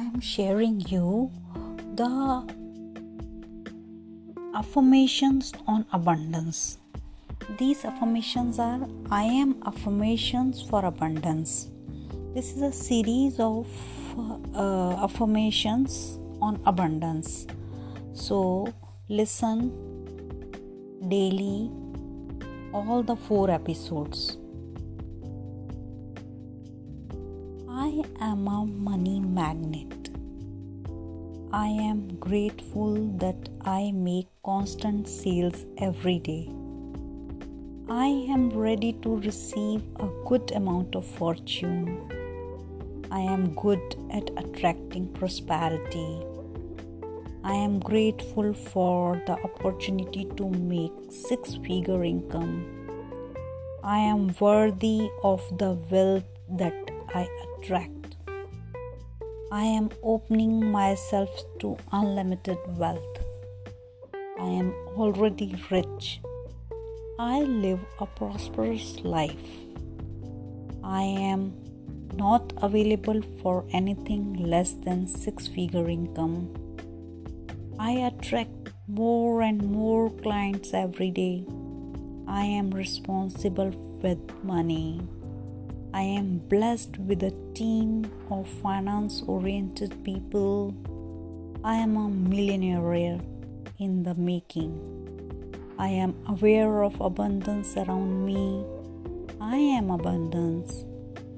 [0.00, 1.30] am sharing you
[1.94, 2.42] the
[4.54, 6.78] affirmations on abundance.
[7.56, 8.80] These affirmations are
[9.10, 11.70] I am affirmations for abundance.
[12.34, 13.68] This is a series of
[14.54, 17.46] uh, affirmations on abundance.
[18.12, 18.72] So,
[19.08, 19.70] listen
[21.08, 21.70] daily
[22.72, 24.36] all the four episodes.
[27.96, 30.10] I am a money magnet.
[31.50, 36.50] I am grateful that I make constant sales every day.
[37.88, 41.86] I am ready to receive a good amount of fortune.
[43.10, 46.20] I am good at attracting prosperity.
[47.44, 52.66] I am grateful for the opportunity to make six figure income.
[53.82, 58.16] I am worthy of the wealth that I attract.
[59.52, 63.18] I am opening myself to unlimited wealth.
[64.40, 66.20] I am already rich.
[67.18, 69.48] I live a prosperous life.
[70.82, 71.54] I am
[72.14, 76.54] not available for anything less than six figure income.
[77.78, 81.44] I attract more and more clients every day.
[82.28, 83.70] I am responsible
[84.02, 85.00] with money.
[85.96, 90.74] I am blessed with a team of finance oriented people.
[91.64, 93.18] I am a millionaire
[93.78, 94.76] in the making.
[95.78, 98.62] I am aware of abundance around me.
[99.40, 100.84] I am abundance.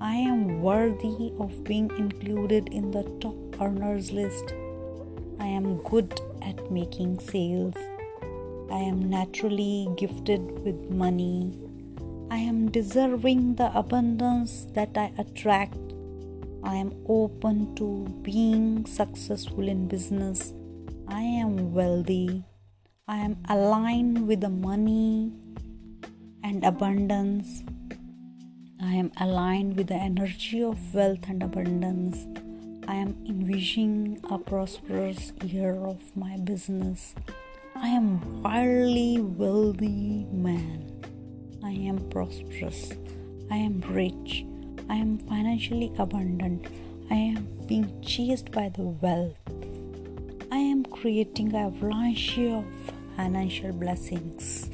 [0.00, 4.54] I am worthy of being included in the top earners list.
[5.38, 7.76] I am good at making sales.
[8.72, 11.67] I am naturally gifted with money.
[12.30, 15.78] I am deserving the abundance that I attract.
[16.62, 20.52] I am open to being successful in business.
[21.08, 22.44] I am wealthy.
[23.06, 25.32] I am aligned with the money
[26.44, 27.62] and abundance.
[28.82, 32.26] I am aligned with the energy of wealth and abundance.
[32.86, 37.14] I am envisioning a prosperous year of my business.
[37.74, 40.87] I am wildly wealthy man.
[41.68, 42.92] I am prosperous.
[43.50, 44.46] I am rich.
[44.88, 46.66] I am financially abundant.
[47.10, 49.36] I am being chased by the wealth.
[50.50, 52.64] I am creating a avalanche of
[53.16, 54.70] financial blessings.